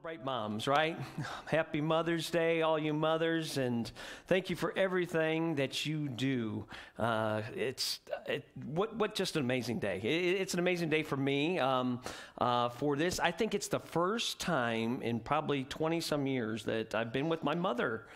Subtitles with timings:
[0.00, 0.96] Celebrate moms, right?
[1.46, 3.90] Happy Mother's Day, all you mothers, and
[4.28, 6.66] thank you for everything that you do.
[6.96, 9.98] Uh, it's it, what what just an amazing day.
[10.00, 11.58] It, it's an amazing day for me.
[11.58, 12.00] Um,
[12.40, 16.94] uh, for this, I think it's the first time in probably twenty some years that
[16.94, 18.06] I've been with my mother.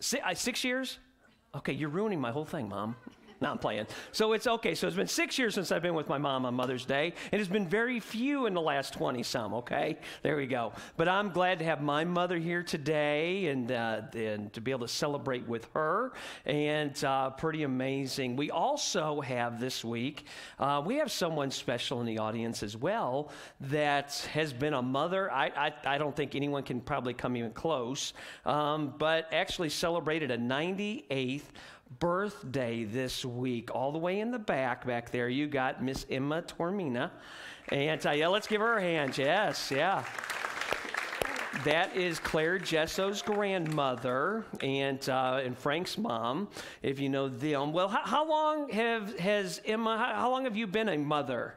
[0.00, 0.98] Six, uh, six years?
[1.54, 2.96] Okay, you're ruining my whole thing, mom.
[3.44, 3.86] No, I'm playing.
[4.12, 4.74] So it's okay.
[4.74, 7.38] So it's been six years since I've been with my mom on Mother's Day, and
[7.38, 9.98] it's been very few in the last 20 some, okay?
[10.22, 10.72] There we go.
[10.96, 14.86] But I'm glad to have my mother here today and, uh, and to be able
[14.86, 16.14] to celebrate with her,
[16.46, 18.36] and uh, pretty amazing.
[18.36, 20.24] We also have this week,
[20.58, 25.30] uh, we have someone special in the audience as well that has been a mother.
[25.30, 28.14] I, I, I don't think anyone can probably come even close,
[28.46, 31.42] um, but actually celebrated a 98th
[31.98, 33.74] birthday this week.
[33.74, 37.10] All the way in the back, back there, you got Miss Emma Tormina.
[37.70, 39.16] And uh, yeah, let's give her a hand.
[39.16, 40.04] Yes, yeah.
[41.64, 46.48] That is Claire Jesso's grandmother and uh, and Frank's mom,
[46.82, 47.72] if you know them.
[47.72, 49.96] Well, how, how long have has Emma?
[49.96, 51.54] How, how long have you been a mother?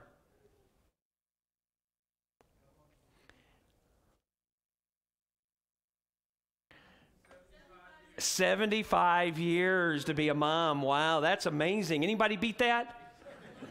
[8.17, 10.81] 75 years to be a mom.
[10.81, 12.03] Wow, that's amazing.
[12.03, 12.99] Anybody beat that?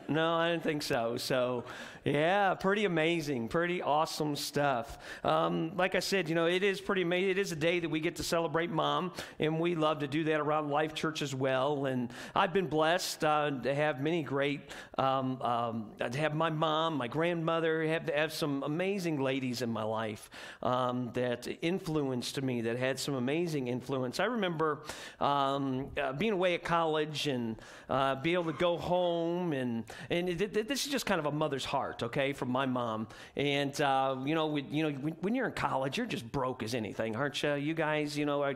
[0.08, 1.16] No, I didn't think so.
[1.16, 1.64] So,
[2.07, 4.97] yeah, pretty amazing, pretty awesome stuff.
[5.25, 7.31] Um, like I said, you know, it is pretty amazing.
[7.31, 10.23] It is a day that we get to celebrate mom, and we love to do
[10.25, 11.87] that around Life Church as well.
[11.87, 14.61] And I've been blessed uh, to have many great,
[14.97, 19.70] um, um, to have my mom, my grandmother, have to have some amazing ladies in
[19.70, 20.31] my life
[20.63, 24.20] um, that influenced me, that had some amazing influence.
[24.20, 24.83] I remember
[25.19, 27.57] um, uh, being away at college and
[27.91, 31.27] uh, be able to go home, and and it, it, this is just kind of
[31.27, 33.06] a mother's heart heart, okay, from my mom.
[33.36, 36.62] And, uh, you know, we, you know when, when, you're in college, you're just broke
[36.62, 37.55] as anything, aren't you?
[37.55, 38.55] You guys, you know,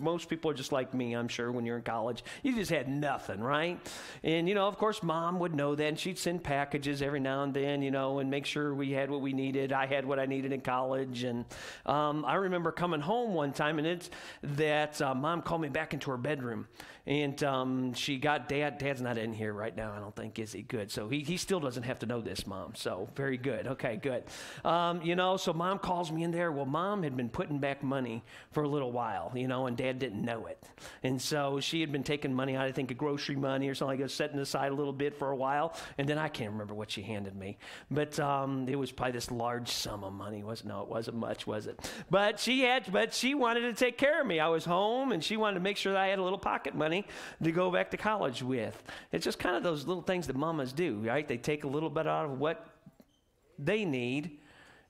[0.00, 2.24] most people are just like me, I'm sure, when you're in college.
[2.42, 3.78] You just had nothing, right?
[4.22, 7.42] And, you know, of course, mom would know that, and she'd send packages every now
[7.42, 9.72] and then, you know, and make sure we had what we needed.
[9.72, 11.24] I had what I needed in college.
[11.24, 11.44] And
[11.86, 14.10] um, I remember coming home one time, and it's
[14.42, 16.66] that uh, mom called me back into her bedroom
[17.06, 18.78] and um, she got dad.
[18.78, 20.62] Dad's not in here right now, I don't think, is he?
[20.62, 20.90] Good.
[20.90, 22.74] So he, he still doesn't have to know this, mom.
[22.76, 23.66] So very good.
[23.66, 24.24] Okay, good.
[24.64, 26.52] Um, you know, so mom calls me in there.
[26.52, 29.98] Well, mom had been putting back money for a little while, you know, and dad
[29.98, 30.62] didn't know it.
[31.02, 33.98] And so she had been taking money out, I think, of grocery money or something
[33.98, 35.74] like that, setting aside a little bit for a while.
[35.98, 37.58] And then I can't remember what she handed me.
[37.90, 40.44] But um, it was probably this large sum of money.
[40.44, 41.90] wasn't No, it wasn't much, was it?
[42.10, 44.38] But she had, but she wanted to take care of me.
[44.38, 46.76] I was home and she wanted to make sure that I had a little pocket
[46.76, 47.06] money money
[47.42, 48.82] to go back to college with.
[49.12, 51.26] It's just kind of those little things that mamas do, right?
[51.26, 52.66] They take a little bit out of what
[53.58, 54.38] they need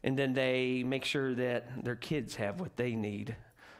[0.02, 3.36] and then they make sure that their kids have what they need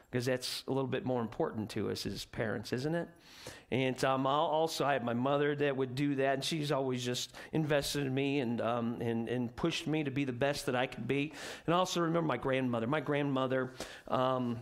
[0.09, 3.09] because that's a little bit more important to us as parents, isn't it?
[3.71, 7.33] And um, also, I have my mother that would do that, and she's always just
[7.51, 10.85] invested in me and, um, and, and pushed me to be the best that I
[10.85, 11.33] could be.
[11.65, 12.85] And I also remember my grandmother.
[12.85, 13.73] My grandmother,
[14.07, 14.59] um,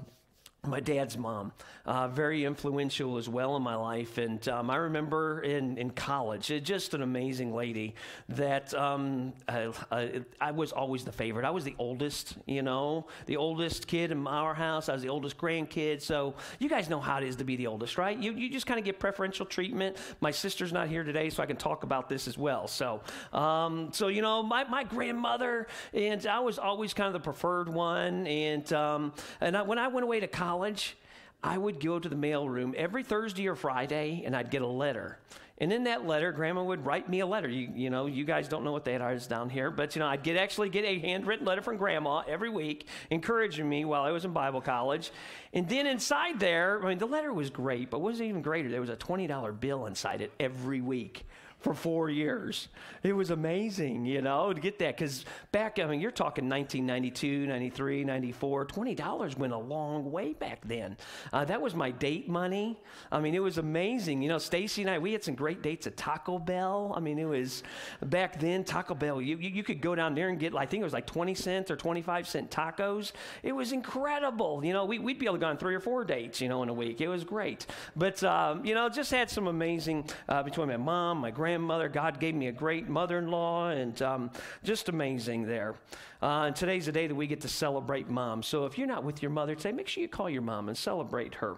[0.68, 1.52] my dad's mom,
[1.88, 4.20] uh, very influential as well in my life.
[4.20, 7.96] And um, I remember in, in college, just an amazing lady
[8.30, 11.46] that um, I, I, I, was always the favorite.
[11.46, 14.88] I was the oldest, you know, the oldest kid in our house.
[14.88, 16.00] I was the oldest grandkid.
[16.00, 18.16] So you guys know how it is to be the oldest, right?
[18.16, 19.98] You, you just kind of get preferential treatment.
[20.20, 22.68] My sister's not here today, so I can talk about this as well.
[22.68, 23.02] So,
[23.34, 27.68] um, so you know, my, my grandmother, and I was always kind of the preferred
[27.68, 28.28] one.
[28.28, 30.98] And, um, and I, when I went away to college, college,
[31.42, 35.18] I would go to the mailroom every Thursday or Friday and I'd get a letter.
[35.60, 37.48] And in that letter, Grandma would write me a letter.
[37.48, 40.08] You, you know, you guys don't know what that is down here, but you know,
[40.08, 44.12] I'd get actually get a handwritten letter from Grandma every week, encouraging me while I
[44.12, 45.12] was in Bible college.
[45.54, 48.70] And then inside there, I mean, the letter was great, but wasn't even greater?
[48.70, 51.26] There was a twenty dollar bill inside it every week
[51.62, 52.68] for four years.
[53.04, 54.98] It was amazing, you know, to get that.
[54.98, 58.66] Because back, I mean, you're talking 1992, 93, 94.
[58.66, 60.98] $20 went a long way back then.
[61.32, 62.80] Uh, that was my date money.
[63.12, 64.22] I mean, it was amazing.
[64.22, 66.94] You know, Stacy and I, we had some great dates at Taco Bell.
[66.96, 67.64] I mean, it was
[68.04, 70.82] back then, Taco Bell, you, you, you could go down there and get, I think
[70.82, 73.12] it was like 20 cents or 25 cent tacos.
[73.44, 74.64] It was incredible.
[74.66, 76.64] You know, we, would be able to go on three or four dates, you know,
[76.64, 77.02] in a week.
[77.02, 77.66] It was great.
[77.96, 81.90] But, um, you know, just had some amazing, uh, between my mom, my grandma, grandmother.
[81.90, 84.32] God gave me a great mother in law, and um,
[84.64, 85.76] just amazing there.
[86.22, 88.42] Uh, and today's the day that we get to celebrate mom.
[88.42, 90.78] So if you're not with your mother today, make sure you call your mom and
[90.78, 91.58] celebrate her.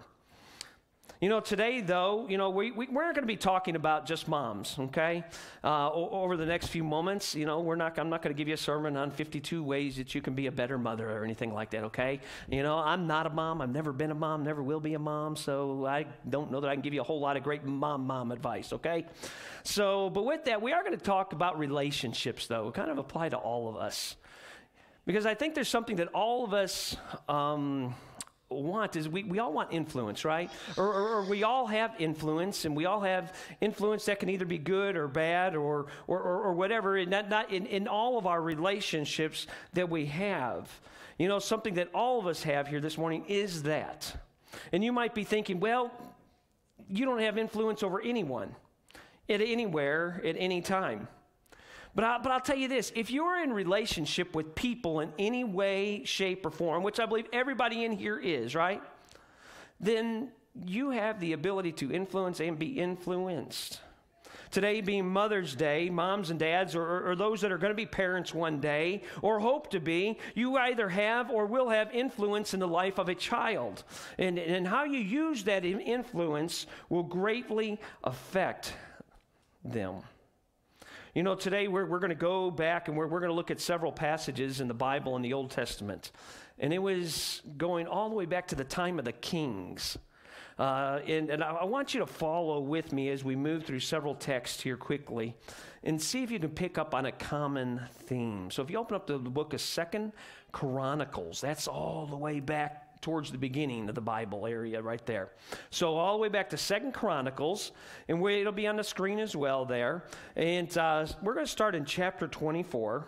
[1.20, 4.04] You know, today, though, you know, we, we, we're not going to be talking about
[4.04, 5.22] just moms, okay?
[5.62, 8.48] Uh, over the next few moments, you know, we're not, I'm not going to give
[8.48, 11.54] you a sermon on 52 ways that you can be a better mother or anything
[11.54, 12.20] like that, okay?
[12.50, 13.60] You know, I'm not a mom.
[13.60, 16.68] I've never been a mom, never will be a mom, so I don't know that
[16.68, 19.06] I can give you a whole lot of great mom mom advice, okay?
[19.62, 23.28] So, but with that, we are going to talk about relationships, though, kind of apply
[23.28, 24.16] to all of us.
[25.06, 26.96] Because I think there's something that all of us,
[27.28, 27.94] um,
[28.50, 30.50] want is we, we all want influence, right?
[30.76, 34.44] Or, or, or, we all have influence, and we all have influence that can either
[34.44, 38.26] be good or bad or, or, or, whatever, and not, not in, in all of
[38.26, 40.70] our relationships that we have.
[41.18, 44.14] You know, something that all of us have here this morning is that.
[44.72, 45.90] And you might be thinking, well,
[46.88, 48.54] you don't have influence over anyone
[49.28, 51.08] at anywhere at any time.
[51.94, 55.44] But, I, but I'll tell you this if you're in relationship with people in any
[55.44, 58.82] way, shape, or form, which I believe everybody in here is, right?
[59.80, 60.30] Then
[60.64, 63.80] you have the ability to influence and be influenced.
[64.50, 67.86] Today being Mother's Day, moms and dads, or, or those that are going to be
[67.86, 72.60] parents one day, or hope to be, you either have or will have influence in
[72.60, 73.82] the life of a child.
[74.16, 78.74] And, and how you use that influence will greatly affect
[79.64, 80.02] them.
[81.14, 83.52] You know, today we're, we're going to go back and we're, we're going to look
[83.52, 86.10] at several passages in the Bible in the Old Testament.
[86.58, 89.96] And it was going all the way back to the time of the kings.
[90.58, 94.16] Uh, and, and I, want you to follow with me as we move through several
[94.16, 95.36] texts here quickly
[95.84, 98.50] and see if you can pick up on a common theme.
[98.50, 100.12] So if you open up the book of Second
[100.50, 105.28] Chronicles, that's all the way back towards the beginning of the Bible area right there.
[105.68, 107.72] So all the way back to Second Chronicles,
[108.08, 110.04] and we, it'll be on the screen as well there.
[110.36, 113.06] And uh, we're going to start in chapter 24.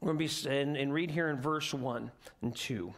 [0.00, 2.10] We're going to be and, and read here in verse 1
[2.42, 2.92] and 2.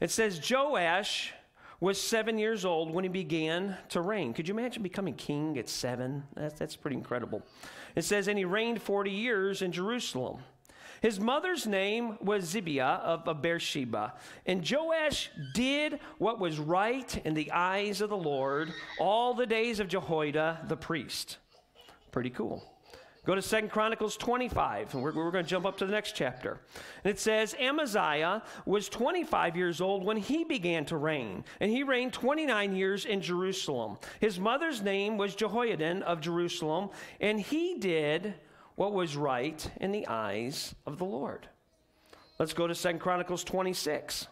[0.00, 1.34] It says, Joash
[1.80, 4.32] was seven years old when he began to reign.
[4.32, 6.24] Could you imagine becoming king at seven?
[6.34, 7.42] That's, that's pretty incredible.
[7.94, 10.38] It says, and he reigned 40 years in Jerusalem.
[11.04, 14.14] His mother's name was Zibiah of, of Beersheba.
[14.46, 19.80] And Joash did what was right in the eyes of the Lord all the days
[19.80, 21.36] of Jehoiada the priest.
[22.10, 22.64] Pretty cool.
[23.26, 26.16] Go to Second Chronicles 25, and we're, we're going to jump up to the next
[26.16, 26.60] chapter.
[27.04, 31.82] And it says, Amaziah was 25 years old when he began to reign, and he
[31.82, 33.98] reigned 29 years in Jerusalem.
[34.20, 36.88] His mother's name was Jehoaddan of Jerusalem,
[37.20, 38.32] and he did
[38.76, 41.48] what was right in the eyes of the Lord.
[42.38, 44.26] Let's go to Second Chronicles 26.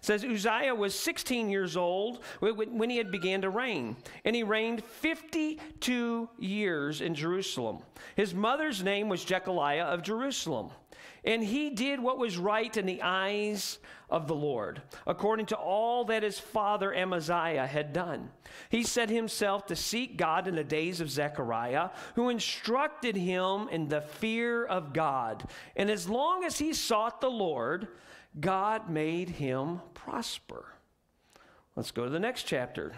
[0.00, 4.84] Says Uzziah was 16 years old when he had began to reign, and he reigned
[4.84, 7.78] 52 years in Jerusalem.
[8.16, 10.70] His mother's name was Jecoliah of Jerusalem.
[11.22, 16.06] And he did what was right in the eyes of the Lord, according to all
[16.06, 18.30] that his father Amaziah had done.
[18.70, 23.88] He set himself to seek God in the days of Zechariah, who instructed him in
[23.88, 25.44] the fear of God.
[25.76, 27.88] And as long as he sought the Lord,
[28.38, 30.66] God made him prosper.
[31.74, 32.92] Let's go to the next chapter,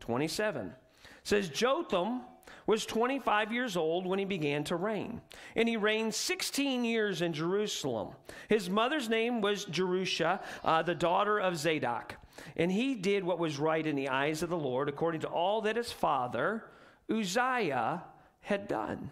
[0.00, 0.66] 27.
[0.66, 0.74] It
[1.24, 2.22] says Jotham
[2.66, 5.20] was 25 years old when he began to reign,
[5.56, 8.10] and he reigned 16 years in Jerusalem.
[8.48, 12.16] His mother's name was Jerusha, uh, the daughter of Zadok,
[12.56, 15.62] and he did what was right in the eyes of the Lord, according to all
[15.62, 16.64] that his father
[17.10, 18.04] Uzziah
[18.40, 19.10] had done.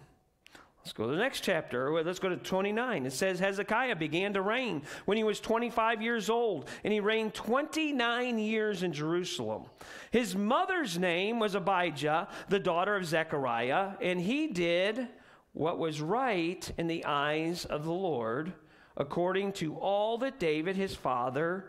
[0.87, 2.01] Let's go to the next chapter.
[2.01, 3.05] Let's go to 29.
[3.05, 7.33] It says Hezekiah began to reign when he was 25 years old, and he reigned
[7.33, 9.65] 29 years in Jerusalem.
[10.11, 15.09] His mother's name was Abijah, the daughter of Zechariah, and he did
[15.51, 18.53] what was right in the eyes of the Lord,
[18.95, 21.65] according to all that David his father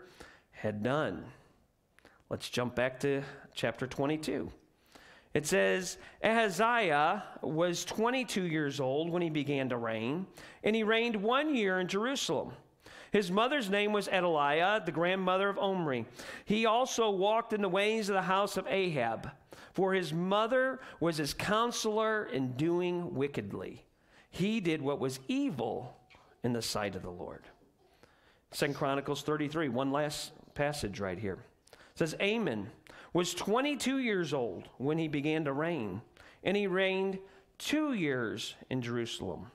[0.51, 1.25] had done.
[2.29, 3.23] Let's jump back to
[3.53, 4.49] chapter 22.
[5.39, 10.27] It says, Ahaziah was 22 years old when he began to reign,
[10.65, 12.51] and he reigned one year in Jerusalem.
[13.13, 16.05] His mother's name was Athaliah, the grandmother of Omri.
[16.43, 19.31] He also walked in the ways of the house of Ahab,
[19.71, 23.85] for his mother was his counselor in doing wickedly.
[24.31, 25.95] He did what was evil
[26.43, 27.45] in the sight of the Lord.
[28.51, 31.39] Second Chronicles 33, one last passage right here.
[31.71, 32.69] It says, Amon
[33.13, 36.01] was 22 years old when he began to reign,
[36.43, 37.19] and he reigned
[37.57, 39.47] two years in Jerusalem.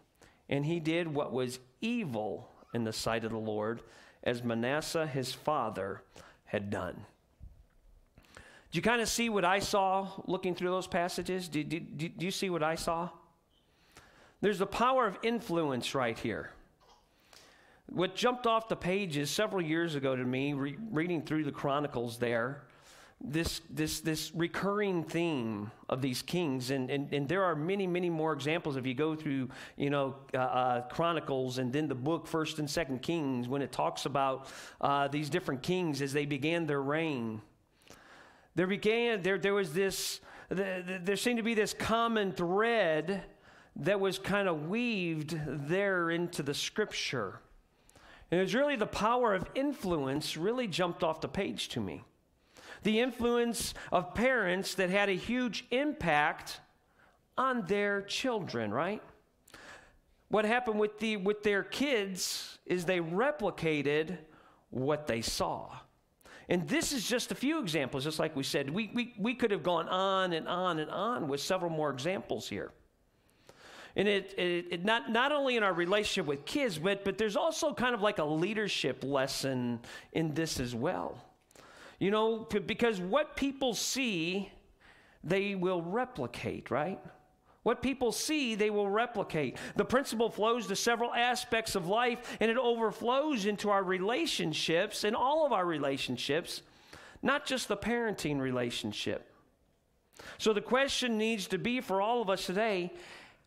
[0.48, 3.82] And he did what was evil in the sight of the Lord,
[4.22, 6.02] as Manasseh his father
[6.44, 7.06] had done.
[8.34, 11.48] Do you kind of see what I saw looking through those passages?
[11.48, 13.08] Do, do, do, you see what I saw?
[14.40, 16.50] There's the power of influence right here.
[17.86, 22.18] What jumped off the pages several years ago to me, re- reading through the Chronicles
[22.18, 22.64] there,
[23.24, 28.10] this, this, this recurring theme of these kings, and, and, and there are many, many
[28.10, 32.26] more examples if you go through, you know, uh, uh, Chronicles and then the book
[32.26, 34.48] First and Second Kings when it talks about
[34.80, 37.40] uh, these different kings as they began their reign.
[38.54, 43.22] There began, there, there was this, there, there seemed to be this common thread
[43.76, 47.40] that was kind of weaved there into the scripture.
[48.30, 52.04] And it was really the power of influence really jumped off the page to me
[52.84, 56.60] the influence of parents that had a huge impact
[57.36, 59.02] on their children, right?
[60.28, 64.18] What happened with, the, with their kids is they replicated
[64.70, 65.70] what they saw.
[66.48, 68.68] And this is just a few examples, just like we said.
[68.68, 72.48] We, we, we could have gone on and on and on with several more examples
[72.48, 72.70] here.
[73.96, 77.36] And it, it, it, not, not only in our relationship with kids, but, but there's
[77.36, 79.80] also kind of like a leadership lesson
[80.12, 81.16] in this as well.
[81.98, 84.50] You know, because what people see,
[85.22, 87.00] they will replicate, right?
[87.62, 89.56] What people see, they will replicate.
[89.76, 95.16] The principle flows to several aspects of life and it overflows into our relationships and
[95.16, 96.60] all of our relationships,
[97.22, 99.32] not just the parenting relationship.
[100.36, 102.92] So the question needs to be for all of us today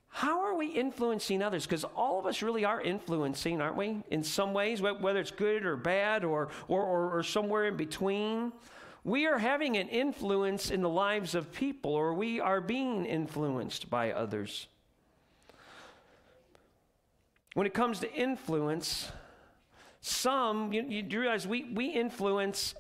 [0.10, 1.66] how are we influencing others?
[1.66, 4.04] Because all of us really are influencing, aren't we?
[4.10, 8.52] In some ways, whether it's good or bad or, or, or, or somewhere in between.
[9.04, 13.90] We are having an influence in the lives of people, or we are being influenced
[13.90, 14.68] by others.
[17.54, 19.12] When it comes to influence,
[20.02, 22.76] some, you, you realize we, we influence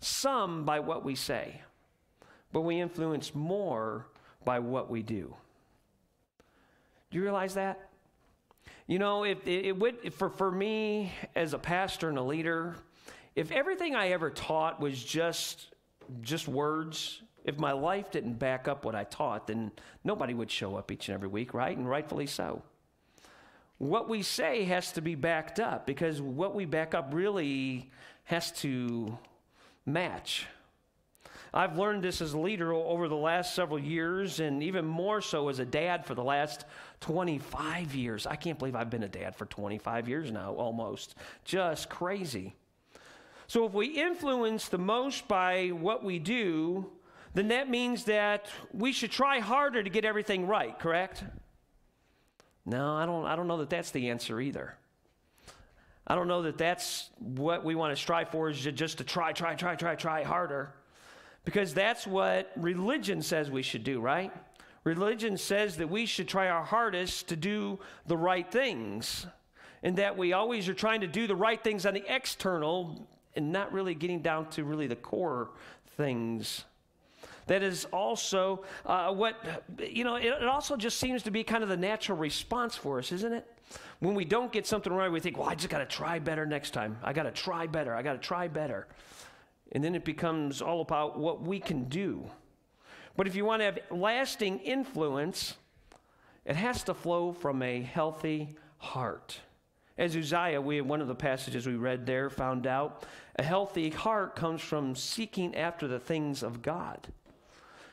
[0.00, 1.62] some by what we say,
[2.52, 4.06] but we influence more
[4.44, 5.34] by what we do.
[7.10, 7.88] Do you realize that?
[8.86, 12.76] You know, if it, it would for for me as a pastor and a leader,
[13.34, 15.68] if everything I ever taught was just
[16.22, 19.72] just words, if my life didn't back up what I taught, then
[20.04, 21.76] nobody would show up each and every week, right?
[21.76, 22.62] And rightfully so.
[23.78, 27.90] What we say has to be backed up because what we back up really
[28.24, 29.18] has to
[29.86, 30.46] match
[31.52, 35.48] I've learned this as a leader over the last several years, and even more so
[35.48, 36.64] as a dad for the last
[37.00, 38.26] 25 years.
[38.26, 41.16] I can't believe I've been a dad for 25 years now, almost.
[41.44, 42.54] Just crazy.
[43.48, 46.86] So, if we influence the most by what we do,
[47.34, 51.24] then that means that we should try harder to get everything right, correct?
[52.64, 54.76] No, I don't, I don't know that that's the answer either.
[56.06, 59.32] I don't know that that's what we want to strive for is just to try,
[59.32, 60.74] try, try, try, try harder.
[61.44, 64.32] Because that's what religion says we should do, right?
[64.84, 69.26] Religion says that we should try our hardest to do the right things,
[69.82, 73.52] and that we always are trying to do the right things on the external and
[73.52, 75.50] not really getting down to really the core
[75.96, 76.64] things.
[77.46, 81.62] That is also uh, what, you know, it, it also just seems to be kind
[81.62, 83.46] of the natural response for us, isn't it?
[83.98, 86.46] When we don't get something right, we think, well, I just got to try better
[86.46, 86.98] next time.
[87.02, 87.94] I got to try better.
[87.94, 88.86] I got to try better.
[89.72, 92.24] And then it becomes all about what we can do.
[93.16, 95.56] But if you want to have lasting influence,
[96.44, 99.38] it has to flow from a healthy heart.
[99.98, 103.04] As Uzziah, we one of the passages we read there found out,
[103.38, 107.08] a healthy heart comes from seeking after the things of God.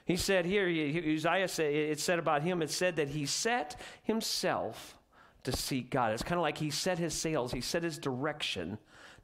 [0.06, 4.98] He said here, Uzziah said, it said about him, it said that he set himself
[5.44, 6.14] to seek God.
[6.14, 8.78] It's kind of like he set his sails, he set his direction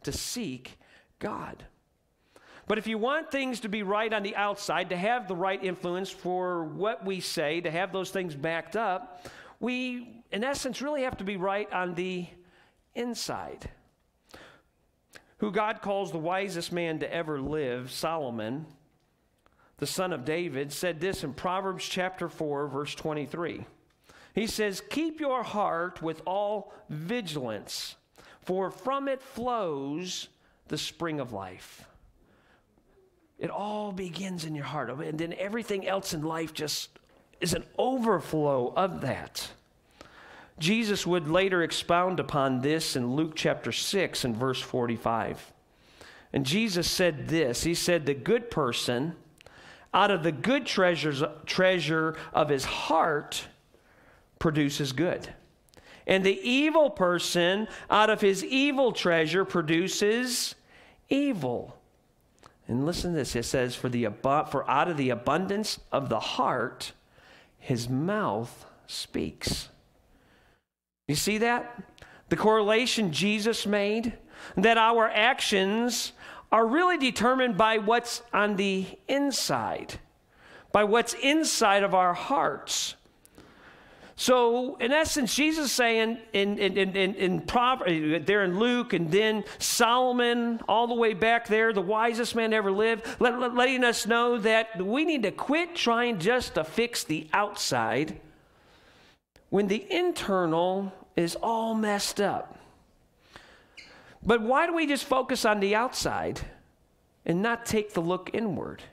[0.04, 0.78] to seek
[1.20, 1.64] God.
[2.68, 5.62] But if you want things to be right on the outside, to have the right
[5.62, 9.26] influence for what we say, to have those things backed up,
[9.60, 12.28] we, in essence, really have to be right on the
[12.96, 13.70] inside.
[15.38, 18.66] Who God calls the wisest man to ever live, Solomon,
[19.78, 23.66] the son of David, said this in Proverbs chapter 4, verse 23.
[24.34, 27.98] He says, Keep your heart with all vigilance,
[28.42, 30.30] for from it flows
[30.70, 31.86] the spring of life.
[33.40, 34.90] It all begins in your heart.
[34.90, 36.90] And then everything else in life just
[37.42, 39.52] is an overflow of that.
[40.60, 45.52] Jesus would later expound upon this in Luke chapter 6 and verse 45.
[46.32, 49.16] And Jesus said this He said, The good person,
[49.94, 53.48] out of the good treasures, treasure of his heart,
[54.40, 55.34] produces good.
[56.06, 60.56] And the evil person, out of his evil treasure, produces
[61.10, 61.78] evil.
[62.68, 63.36] And listen to this.
[63.36, 66.94] It says, for, the, for out of the abundance of the heart,
[67.58, 69.70] his mouth speaks.
[71.08, 71.84] You see that?
[72.30, 74.14] The correlation Jesus made?
[74.56, 76.14] That our actions
[76.52, 79.96] are really determined by what's on the inside,
[80.72, 82.96] by what's inside of our hearts.
[84.16, 88.94] So, in essence, Jesus saying in, in, in, in, in Proverbs, uh, there in Luke,
[88.94, 93.56] and then Solomon, all the way back there, the wisest man ever lived, let, let,
[93.56, 98.20] letting us know that we need to quit trying just to fix the outside
[99.50, 102.58] when the internal is all messed up.
[104.26, 106.40] But why do we just focus on the outside
[107.26, 108.84] and not take the look inward?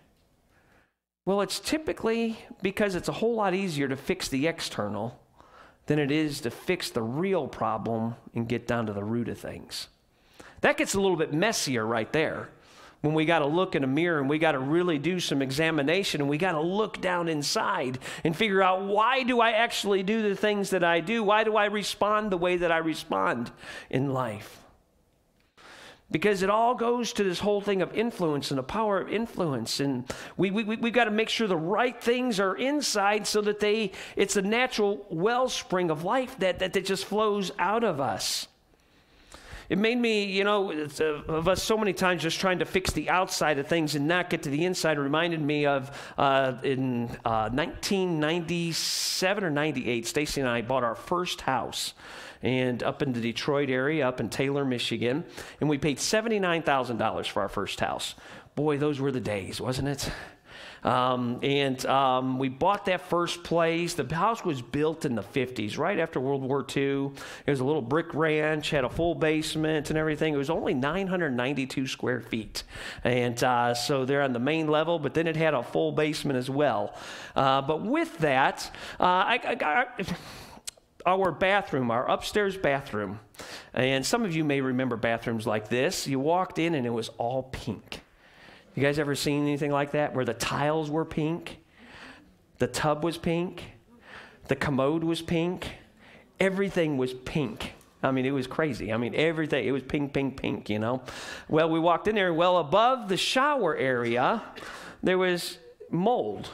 [1.25, 5.21] Well, it's typically because it's a whole lot easier to fix the external
[5.87, 9.39] than it is to fix the real problem and get down to the root of
[9.39, 9.89] things.
[10.61, 12.49] That gets a little bit messier right there
[13.01, 15.41] when we got to look in a mirror and we got to really do some
[15.41, 20.03] examination and we got to look down inside and figure out why do I actually
[20.03, 21.23] do the things that I do?
[21.23, 23.51] Why do I respond the way that I respond
[23.89, 24.59] in life?
[26.11, 29.81] Because it all goes to this whole thing of influence and the power of influence.
[29.81, 30.05] And
[30.37, 33.93] we, we, we've got to make sure the right things are inside so that they
[34.17, 38.49] it's a natural wellspring of life that, that, that just flows out of us.
[39.69, 42.91] It made me you know uh, of us so many times just trying to fix
[42.91, 44.97] the outside of things and not get to the inside.
[44.97, 50.97] It reminded me of uh, in uh, 1997 or 98 stacy and i bought our
[50.97, 51.95] first house
[52.43, 55.25] and up in the Detroit area, up in Taylor, Michigan.
[55.61, 58.15] And we paid $79,000 for our first house.
[58.55, 60.11] Boy, those were the days, wasn't it?
[60.83, 63.95] Um, and um, we bought that first place.
[63.95, 67.11] The house was built in the 50s, right after World War II.
[67.47, 70.35] It was a little brick ranch, had a full basement and everything.
[70.35, 72.63] It was only 992 square feet.
[73.05, 76.39] And uh, so they're on the main level, but then it had a full basement
[76.39, 76.95] as well.
[77.37, 80.05] Uh, but with that, uh, I, I,
[81.07, 83.21] our bathroom, our upstairs bathroom,
[83.75, 86.07] and some of you may remember bathrooms like this.
[86.07, 88.03] You walked in and it was all pink.
[88.75, 91.59] You guys ever seen anything like that where the tiles were pink,
[92.59, 93.65] the tub was pink,
[94.49, 95.71] the commode was pink,
[96.39, 97.75] everything was pink.
[98.03, 98.93] I mean, it was crazy.
[98.93, 101.03] I mean, everything, it was pink, pink, pink, you know.
[101.49, 104.43] Well, we walked in there, well, above the shower area,
[105.03, 105.59] there was
[105.91, 106.49] mold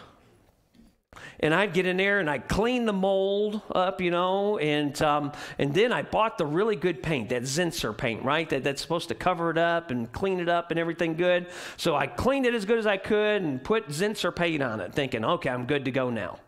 [1.40, 5.32] and I'd get in there and I'd clean the mold up, you know, and um,
[5.58, 8.48] and then I bought the really good paint, that Zinsser paint, right?
[8.48, 11.48] That, that's supposed to cover it up and clean it up and everything good.
[11.76, 14.92] So I cleaned it as good as I could and put Zinsser paint on it,
[14.92, 16.38] thinking, okay, I'm good to go now.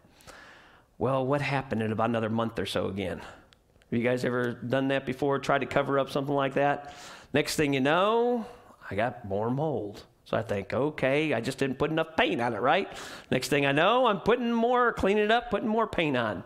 [0.99, 3.19] Well, what happened in about another month or so again?
[3.19, 5.39] Have you guys ever done that before?
[5.39, 6.95] Tried to cover up something like that?
[7.33, 8.47] Next thing you know,
[8.91, 10.03] I got more mold.
[10.29, 12.87] So I think, okay, I just didn't put enough paint on it, right?
[13.31, 16.45] Next thing I know, I'm putting more, cleaning it up, putting more paint on.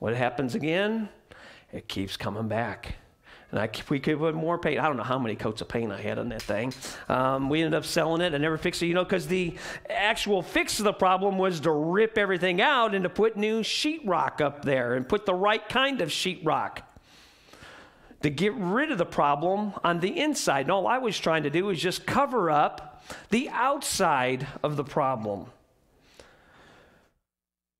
[0.00, 1.08] What happens again?
[1.72, 2.96] It keeps coming back.
[3.52, 4.80] And I, we could put more paint.
[4.80, 6.74] I don't know how many coats of paint I had on that thing.
[7.08, 8.34] Um, we ended up selling it.
[8.34, 9.54] I never fixed it, you know, because the
[9.88, 14.40] actual fix of the problem was to rip everything out and to put new sheetrock
[14.40, 16.78] up there and put the right kind of sheetrock
[18.22, 20.62] to get rid of the problem on the inside.
[20.62, 22.90] And all I was trying to do was just cover up
[23.30, 25.46] the outside of the problem.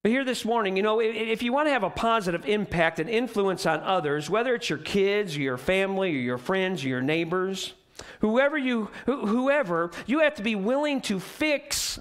[0.03, 3.09] But here this morning, you know, if you want to have a positive impact and
[3.09, 7.01] influence on others, whether it's your kids or your family or your friends or your
[7.01, 7.73] neighbors,
[8.21, 11.99] whoever you, whoever, you have to be willing to fix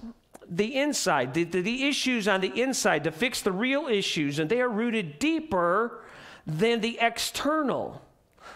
[0.49, 4.49] the inside, the, the, the issues on the inside, to fix the real issues, and
[4.49, 6.03] they are rooted deeper
[6.45, 8.01] than the external.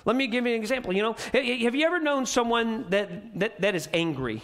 [0.04, 0.92] Let me give you an example.
[0.94, 4.44] You know, have you ever known someone that, that, that is angry?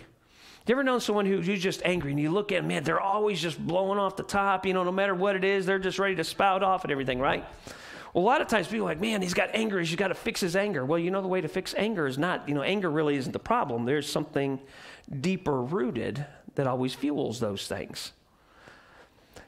[0.65, 3.02] You ever known someone who, who's just angry and you look at them, man, they're
[3.02, 5.99] always just blowing off the top, you know, no matter what it is, they're just
[5.99, 7.45] ready to spout off and everything, right?
[8.13, 10.15] Well, a lot of times people are like, man, he's got anger, he's got to
[10.15, 10.86] fix his anger.
[10.86, 13.34] Well, you know, the way to fix anger is not, you know, anger really isn't
[13.34, 13.84] the problem.
[13.84, 14.62] There's something
[15.19, 18.13] deeper rooted that always fuels those things.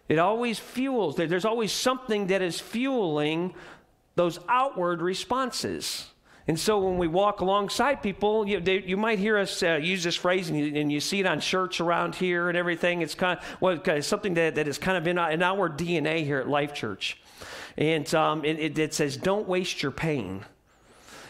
[0.09, 3.55] It always fuels, there's always something that is fueling
[4.15, 6.07] those outward responses.
[6.47, 10.03] And so when we walk alongside people, you, they, you might hear us uh, use
[10.03, 13.01] this phrase, and you, and you, see it on shirts around here and everything.
[13.01, 16.23] It's kind of well, something that, that is kind of in our, in our DNA
[16.23, 17.19] here at Life Church.
[17.77, 20.45] And um, it, it says, don't waste your pain.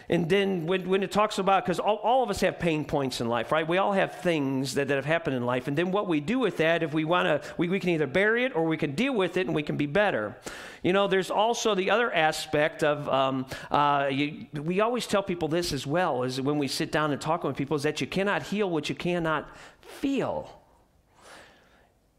[0.08, 3.22] And then when, when it talks about, because all, all of us have pain points
[3.22, 3.68] in life, right?
[3.68, 5.68] We all have things that, that have happened in life.
[5.68, 8.08] And then what we do with that, if we want to, we, we can either
[8.08, 10.38] bury it or we can deal with it and we can be better.
[10.84, 15.48] You know, there's also the other aspect of, um, uh, you, we always tell people
[15.48, 18.08] this as well, is when we sit down and talk with people, is that you
[18.08, 19.50] cannot heal what you cannot
[19.82, 20.62] feel.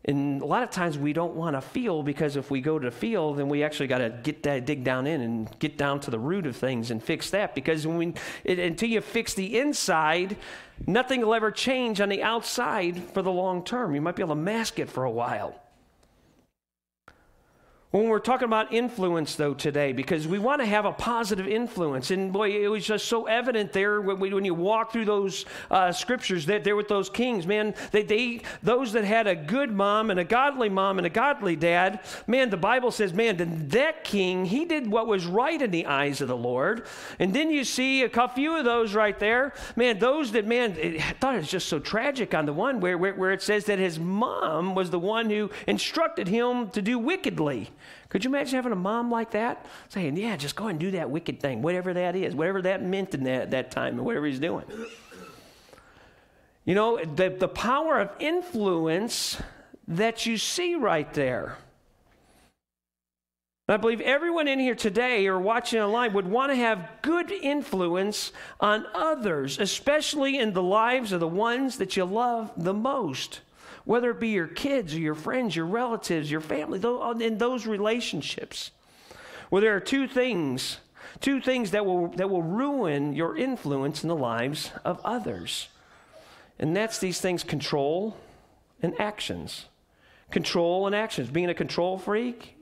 [0.06, 2.92] And a lot of times we don't want to feel because if we go to
[2.92, 6.12] feel, then we actually got to get that, dig down in and get down to
[6.12, 7.56] the root of things and fix that.
[7.56, 8.14] Because when
[8.44, 10.36] it, until you fix the inside,
[10.86, 13.96] nothing will ever change on the outside for the long term.
[13.96, 15.60] You might be able to mask it for a while.
[17.96, 22.10] When we're talking about influence, though, today, because we want to have a positive influence.
[22.10, 25.46] And boy, it was just so evident there when, we, when you walk through those
[25.70, 29.72] uh, scriptures that there with those kings, man, they, they, those that had a good
[29.72, 34.04] mom and a godly mom and a godly dad, man, the Bible says, man, that
[34.04, 36.86] king, he did what was right in the eyes of the Lord.
[37.18, 41.14] And then you see a few of those right there, man, those that, man, I
[41.18, 43.78] thought it was just so tragic on the one where, where, where it says that
[43.78, 47.70] his mom was the one who instructed him to do wickedly.
[48.08, 49.66] Could you imagine having a mom like that?
[49.88, 53.14] Saying, yeah, just go and do that wicked thing, whatever that is, whatever that meant
[53.14, 54.64] in that, that time, and whatever he's doing.
[56.64, 59.40] You know, the, the power of influence
[59.88, 61.56] that you see right there.
[63.68, 68.30] I believe everyone in here today or watching online would want to have good influence
[68.60, 73.40] on others, especially in the lives of the ones that you love the most
[73.86, 76.80] whether it be your kids or your friends, your relatives, your family,
[77.24, 78.72] in those relationships.
[79.48, 80.78] Well, there are two things,
[81.20, 85.68] two things that will, that will ruin your influence in the lives of others.
[86.58, 88.16] And that's these things control
[88.82, 89.66] and actions.
[90.32, 91.30] Control and actions.
[91.30, 92.56] Being a control freak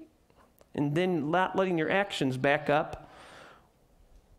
[0.74, 3.10] and then not letting your actions back up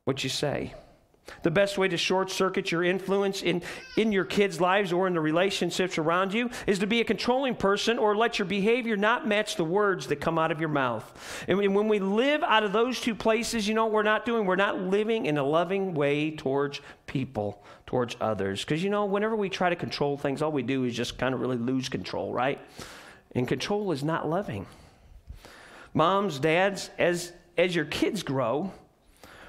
[0.04, 0.76] what you say.
[1.41, 3.63] The best way to short circuit your influence in,
[3.97, 7.55] in your kids' lives or in the relationships around you is to be a controlling
[7.55, 11.45] person or let your behavior not match the words that come out of your mouth.
[11.47, 14.45] And when we live out of those two places, you know we're not doing?
[14.45, 18.63] We're not living in a loving way towards people, towards others.
[18.63, 21.33] Because, you know, whenever we try to control things, all we do is just kind
[21.33, 22.59] of really lose control, right?
[23.33, 24.67] And control is not loving.
[25.93, 28.71] Moms, dads, as, as your kids grow,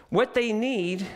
[0.09, 1.07] what they need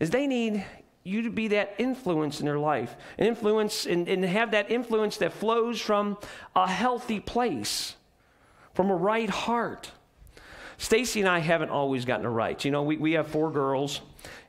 [0.00, 0.64] is they need
[1.04, 5.32] you to be that influence in their life, influence and, and have that influence that
[5.32, 6.16] flows from
[6.54, 7.96] a healthy place,
[8.74, 9.90] from a right heart.
[10.78, 12.64] Stacy and I haven't always gotten it right.
[12.64, 14.00] You know, we, we have four girls,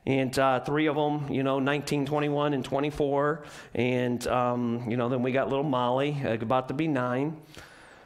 [0.06, 3.44] and uh, three of them, you know, 19, 21, and 24.
[3.76, 7.38] And, um, you know, then we got little Molly, uh, about to be nine.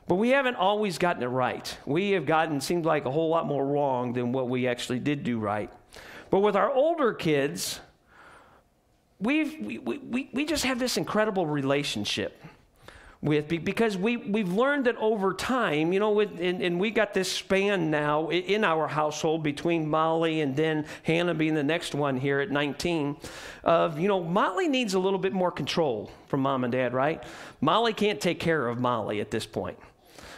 [0.07, 1.77] But we haven't always gotten it right.
[1.85, 5.23] We have gotten, seemed like a whole lot more wrong than what we actually did
[5.23, 5.69] do right.
[6.29, 7.79] But with our older kids,
[9.19, 12.43] we've, we, we, we just have this incredible relationship
[13.21, 17.13] with because we, we've learned that over time, you know, with, and, and, we got
[17.13, 22.17] this span now in our household between Molly and then Hannah being the next one
[22.17, 23.17] here at 19
[23.63, 27.23] of, you know, Molly needs a little bit more control from mom and dad, right?
[27.59, 29.79] Molly can't take care of Molly at this point.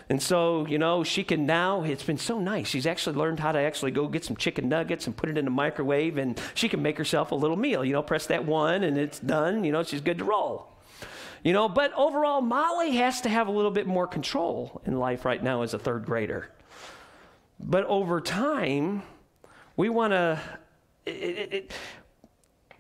[0.10, 2.68] And so, you know, she can now, it's been so nice.
[2.68, 5.46] She's actually learned how to actually go get some chicken nuggets and put it in
[5.46, 7.86] the microwave, and she can make herself a little meal.
[7.86, 9.64] You know, press that one and it's done.
[9.64, 10.68] You know, she's good to roll.
[11.44, 15.26] You know, but overall, Molly has to have a little bit more control in life
[15.26, 16.52] right now as a third grader.
[17.60, 19.04] But over time,
[19.78, 20.40] we want to.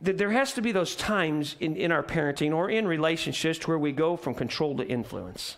[0.02, 3.92] There has to be those times in, in our parenting or in relationships where we
[3.92, 5.58] go from control to influence.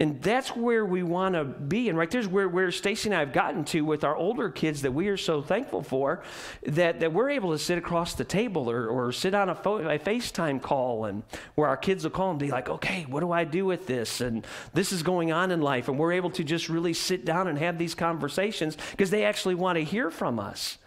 [0.00, 1.88] And that's where we want to be.
[1.88, 4.82] And right there's where, where Stacy and I have gotten to with our older kids
[4.82, 6.22] that we are so thankful for
[6.64, 9.98] that, that we're able to sit across the table or, or sit on a, a
[9.98, 11.22] FaceTime call and
[11.54, 14.20] where our kids will call and be like, okay, what do I do with this?
[14.20, 15.86] And this is going on in life.
[15.86, 19.54] And we're able to just really sit down and have these conversations because they actually
[19.54, 20.78] want to hear from us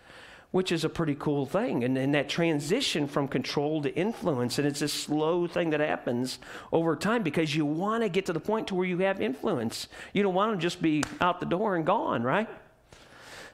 [0.52, 1.84] which is a pretty cool thing.
[1.84, 6.40] And, and that transition from control to influence, and it's a slow thing that happens
[6.72, 9.88] over time because you want to get to the point to where you have influence.
[10.14, 12.50] You don't want to just be out the door and gone, right?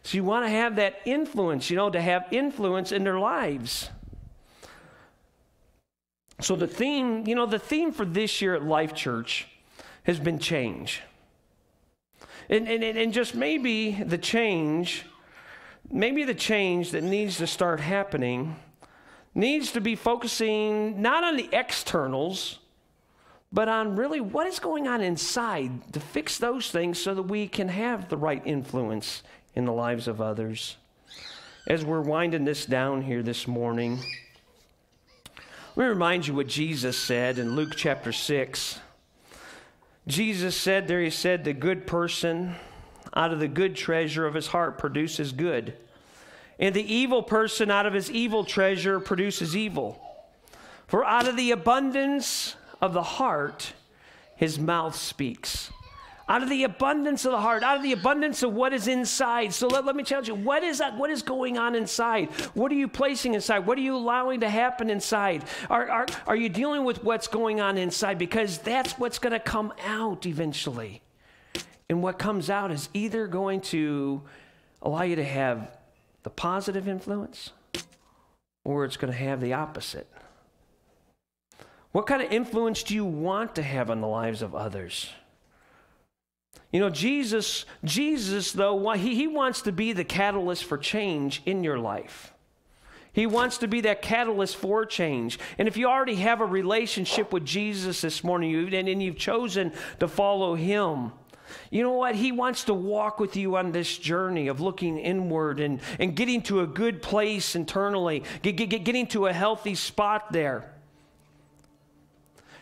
[0.03, 3.89] So you want to have that influence, you know, to have influence in their lives.
[6.41, 9.47] So the theme, you know, the theme for this year at Life Church
[10.03, 11.01] has been change.
[12.49, 15.05] And, and, and just maybe the change
[15.91, 18.55] maybe the change that needs to start happening
[19.35, 22.59] needs to be focusing not on the externals,
[23.51, 27.47] but on really what is going on inside to fix those things so that we
[27.47, 29.23] can have the right influence
[29.55, 30.77] in the lives of others.
[31.67, 33.99] As we're winding this down here this morning,
[35.75, 38.79] let me remind you what Jesus said in Luke chapter 6.
[40.05, 42.55] Jesus said there, He said, the good person
[43.15, 45.73] out of the good treasure of his heart produces good.
[46.59, 49.99] And the evil person out of his evil treasure produces evil.
[50.87, 53.73] For out of the abundance of the heart,
[54.35, 55.71] his mouth speaks.
[56.29, 59.53] Out of the abundance of the heart, out of the abundance of what is inside.
[59.53, 60.81] So let, let me challenge you what is?
[60.95, 62.29] What is going on inside?
[62.53, 63.59] What are you placing inside?
[63.59, 65.43] What are you allowing to happen inside?
[65.69, 68.17] Are, are, are you dealing with what's going on inside?
[68.17, 71.01] Because that's what's going to come out eventually.
[71.89, 74.21] And what comes out is either going to
[74.81, 75.77] allow you to have
[76.23, 77.51] the positive influence
[78.63, 80.07] or it's going to have the opposite.
[81.91, 85.09] What kind of influence do you want to have on the lives of others?
[86.71, 91.63] You know, Jesus, Jesus, though, he, he wants to be the catalyst for change in
[91.63, 92.33] your life.
[93.11, 95.37] He wants to be that catalyst for change.
[95.59, 99.71] And if you already have a relationship with Jesus this morning and, and you've chosen
[99.99, 101.11] to follow him,
[101.69, 102.15] you know what?
[102.15, 106.41] He wants to walk with you on this journey of looking inward and, and getting
[106.43, 110.71] to a good place internally, get, get, getting to a healthy spot there.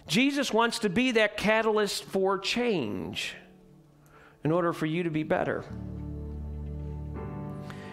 [0.08, 3.36] Jesus wants to be that catalyst for change
[4.44, 5.64] in order for you to be better.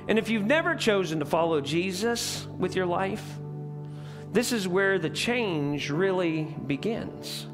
[0.09, 3.25] And if you've never chosen to follow Jesus with your life,
[4.33, 7.47] this is where the change really begins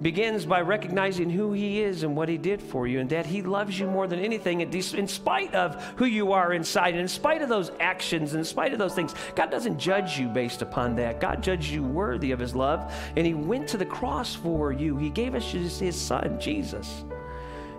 [0.00, 3.42] begins by recognizing who He is and what He did for you, and that He
[3.42, 7.42] loves you more than anything, in spite of who you are inside, and in spite
[7.42, 9.14] of those actions, in spite of those things.
[9.36, 11.20] God doesn't judge you based upon that.
[11.20, 14.96] God judges you worthy of His love, and He went to the cross for you.
[14.96, 17.04] He gave us His, his Son, Jesus.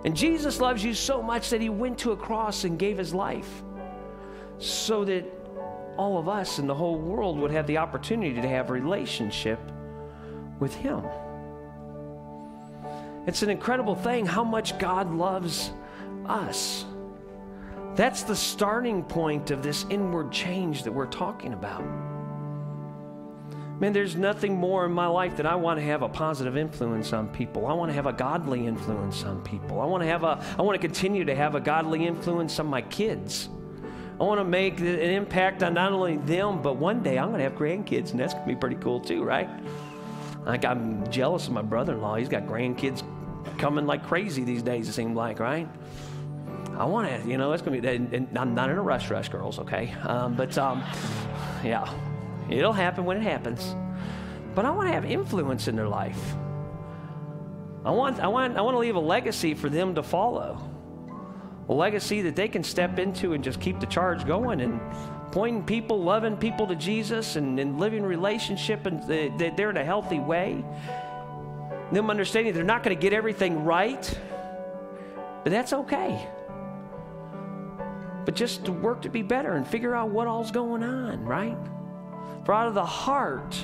[0.05, 3.13] And Jesus loves you so much that He went to a cross and gave His
[3.13, 3.63] life
[4.59, 5.25] so that
[5.97, 9.59] all of us in the whole world would have the opportunity to have a relationship
[10.59, 11.03] with Him.
[13.25, 15.71] It's an incredible thing how much God loves
[16.25, 16.85] us.
[17.95, 21.83] That's the starting point of this inward change that we're talking about.
[23.79, 27.11] Man, there's nothing more in my life that I want to have a positive influence
[27.11, 27.65] on people.
[27.67, 29.81] I want to have a godly influence on people.
[29.81, 32.67] I want to have a I want to continue to have a godly influence on
[32.67, 33.49] my kids.
[34.19, 37.39] I want to make an impact on not only them, but one day I'm going
[37.39, 39.49] to have grandkids, and that's going to be pretty cool too, right?
[40.45, 42.15] Like I'm jealous of my brother-in-law.
[42.15, 43.03] He's got grandkids
[43.57, 44.89] coming like crazy these days.
[44.89, 45.67] It seems like, right?
[46.77, 47.87] I want to, you know, it's gonna be.
[47.87, 49.59] And I'm not in a rush, rush, girls.
[49.59, 50.83] Okay, um, but um,
[51.63, 51.91] yeah,
[52.49, 53.75] it'll happen when it happens.
[54.55, 56.35] But I want to have influence in their life.
[57.85, 60.57] I want, I want, I want to leave a legacy for them to follow.
[61.69, 64.79] A legacy that they can step into and just keep the charge going and
[65.33, 70.19] pointing people, loving people to Jesus, and, and living relationship, and they're in a healthy
[70.19, 70.63] way
[71.93, 74.19] them understanding they're not going to get everything right,
[75.43, 76.27] but that's okay.
[78.25, 81.57] But just to work to be better and figure out what all's going on, right?
[82.45, 83.55] For out of the heart,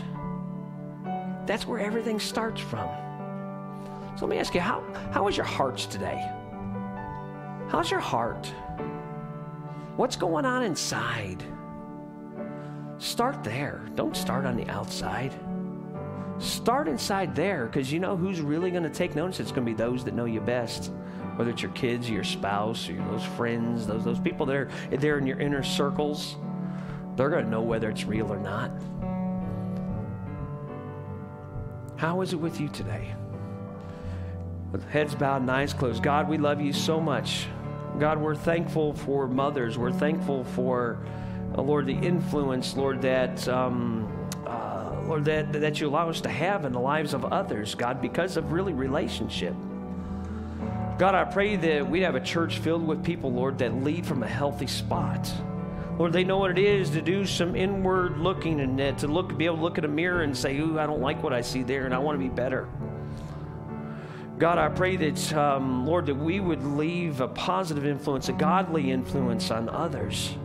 [1.46, 2.90] that's where everything starts from.
[4.18, 6.30] So let me ask you, how, how is your hearts today?
[7.70, 8.48] How's your heart?
[9.96, 11.44] What's going on inside?
[13.00, 13.82] Start there.
[13.96, 15.34] Don't start on the outside.
[16.38, 19.40] Start inside there because you know who's really going to take notice?
[19.40, 20.92] It's going to be those that know you best.
[21.38, 24.70] Whether it's your kids, or your spouse, or those friends, those, those people that are
[24.92, 26.36] there in your inner circles,
[27.16, 28.72] they're going to know whether it's real or not.
[31.96, 33.16] How is it with you today?
[34.74, 36.04] With heads bowed and eyes closed.
[36.04, 37.48] God, we love you so much.
[38.00, 39.78] God, we're thankful for mothers.
[39.78, 41.00] We're thankful for,
[41.58, 43.48] uh, Lord, the influence, Lord, that.
[43.48, 44.16] Um,
[45.10, 48.38] Lord, that, that you allow us to have in the lives of others, God, because
[48.38, 49.56] of really relationship.
[51.00, 54.22] God, I pray that we have a church filled with people, Lord, that lead from
[54.22, 55.34] a healthy spot.
[55.98, 59.46] Lord, they know what it is to do some inward looking and to look, be
[59.46, 61.64] able to look at a mirror and say, "Ooh, I don't like what I see
[61.64, 62.68] there, and I want to be better."
[64.38, 68.92] God, I pray that, um, Lord, that we would leave a positive influence, a godly
[68.92, 70.36] influence on others.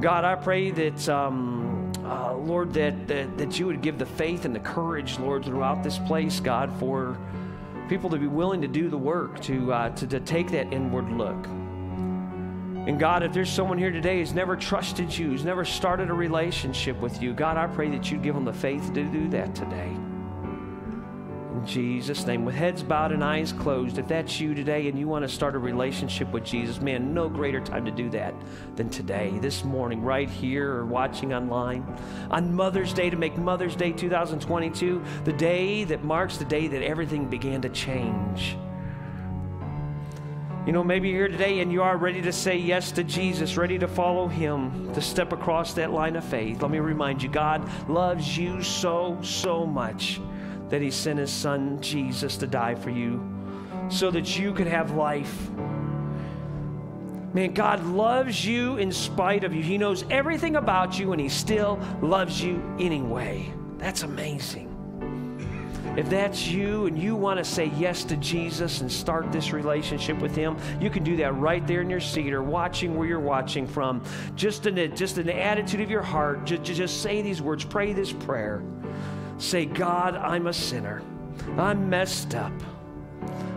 [0.00, 1.08] God, I pray that.
[1.08, 5.44] Um, uh, Lord, that, that, that you would give the faith and the courage, Lord,
[5.44, 7.16] throughout this place, God, for
[7.88, 11.08] people to be willing to do the work, to, uh, to, to take that inward
[11.12, 11.46] look.
[12.88, 16.14] And God, if there's someone here today who's never trusted you, who's never started a
[16.14, 19.54] relationship with you, God, I pray that you'd give them the faith to do that
[19.54, 19.94] today.
[21.66, 25.24] Jesus' name, with heads bowed and eyes closed, if that's you today and you want
[25.24, 28.34] to start a relationship with Jesus, man, no greater time to do that
[28.76, 31.84] than today, this morning, right here or watching online.
[32.30, 36.82] On Mother's Day, to make Mother's Day 2022 the day that marks the day that
[36.82, 38.56] everything began to change.
[40.66, 43.56] You know, maybe you're here today and you are ready to say yes to Jesus,
[43.56, 46.60] ready to follow Him, to step across that line of faith.
[46.60, 50.20] Let me remind you, God loves you so, so much
[50.70, 53.22] that He sent His Son Jesus to die for you
[53.88, 55.50] so that you could have life.
[57.32, 59.62] Man, God loves you in spite of you.
[59.62, 63.52] He knows everything about you and He still loves you anyway.
[63.78, 64.68] That's amazing.
[65.96, 70.18] If that's you and you want to say yes to Jesus and start this relationship
[70.20, 73.18] with Him, you can do that right there in your seat or watching where you're
[73.20, 74.02] watching from.
[74.36, 77.64] Just in, a, just in the attitude of your heart, just, just say these words,
[77.64, 78.62] pray this prayer.
[79.40, 81.02] Say, God, I'm a sinner.
[81.56, 82.52] I'm messed up.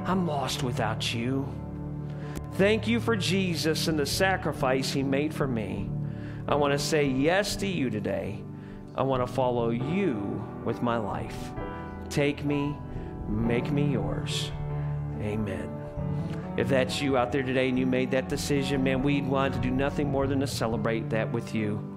[0.06, 1.46] I'm lost without you.
[2.54, 5.90] Thank you for Jesus and the sacrifice He made for me.
[6.48, 8.42] I want to say yes to you today.
[8.96, 11.52] I want to follow you with my life.
[12.10, 12.78] Take me,
[13.28, 14.52] make me yours.
[15.20, 15.70] Amen.
[16.56, 19.60] If that's you out there today and you made that decision, man, we'd want to
[19.60, 21.93] do nothing more than to celebrate that with you.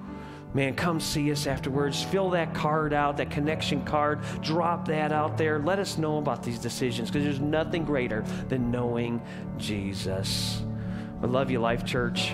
[0.56, 2.02] Man, come see us afterwards.
[2.02, 4.20] Fill that card out, that connection card.
[4.40, 5.58] Drop that out there.
[5.58, 9.20] Let us know about these decisions because there's nothing greater than knowing
[9.58, 10.62] Jesus.
[11.22, 12.32] I love you, Life Church.